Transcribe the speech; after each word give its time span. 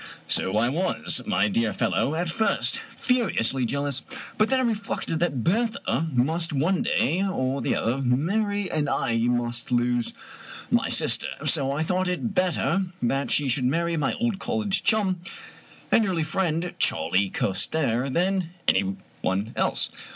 "So 0.27 0.57
I 0.57 0.67
was, 0.67 1.21
my 1.27 1.47
dear 1.47 1.73
fellow, 1.73 2.15
at 2.15 2.27
first— 2.27 2.79
furiously 2.89 3.67
jealous. 3.67 4.01
But 4.35 4.49
then 4.49 4.59
I 4.59 4.63
reflected 4.63 5.19
that 5.19 5.43
Bertha 5.43 6.09
must 6.11 6.53
one 6.53 6.81
day 6.81 7.23
or 7.23 7.61
the 7.61 7.75
other 7.75 7.99
marry, 8.01 8.67
and 8.71 8.89
I 8.89 9.15
must 9.19 9.71
lose 9.71 10.13
my 10.71 10.89
sister, 10.89 11.27
so 11.45 11.71
I 11.71 11.83
thought 11.83 12.07
it 12.09 12.33
better 12.33 12.85
that 13.03 13.29
she 13.29 13.47
should 13.47 13.65
marry 13.65 13.95
my 13.95 14.15
old 14.15 14.39
college 14.39 14.81
chum 14.81 15.19
and 15.91 16.07
early 16.07 16.23
friend, 16.23 16.73
Charley 16.79 17.29
Costarre, 17.29 18.09
than 18.09 18.55
anyone 18.67 19.53
else. 19.55 19.91